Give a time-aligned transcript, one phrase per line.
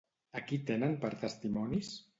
[0.39, 1.97] A qui tenen per testimonis?